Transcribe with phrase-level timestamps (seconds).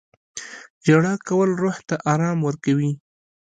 [0.85, 2.91] •ژړا کول روح ته ارام ورکوي.